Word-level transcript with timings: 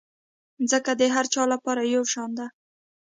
مځکه 0.59 0.91
د 0.99 1.01
هر 1.15 1.25
چا 1.33 1.43
لپاره 1.53 1.81
یو 1.95 2.03
شان 2.13 2.29
ده. 2.39 2.47